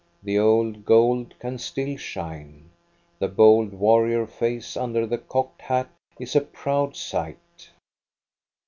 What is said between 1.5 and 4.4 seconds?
still shine. The bold war rior